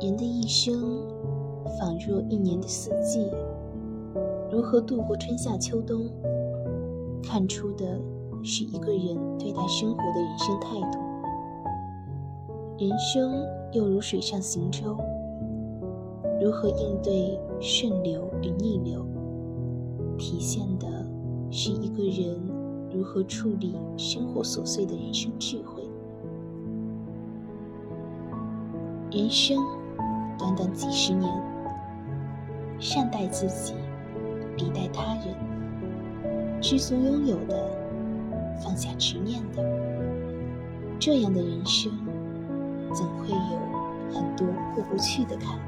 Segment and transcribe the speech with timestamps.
[0.00, 1.02] 人的一生
[1.76, 3.28] 仿若一年的四季，
[4.48, 6.08] 如何度过春夏秋冬，
[7.20, 8.00] 看出的
[8.44, 10.98] 是一个人对待生活的人生态度。
[12.78, 14.96] 人生又如水上行舟，
[16.40, 19.04] 如何应对顺流与逆流，
[20.16, 20.86] 体现的
[21.50, 22.40] 是一个人
[22.88, 25.82] 如何处理生活琐碎的人生智慧。
[29.10, 29.58] 人生
[30.38, 31.28] 短短几十年
[32.78, 33.74] 善待自己
[34.56, 37.70] 比待他人知足拥有的
[38.62, 39.88] 放下执念的。
[41.00, 41.92] 这样的人生
[42.92, 45.58] 怎会有很多过不去的坎。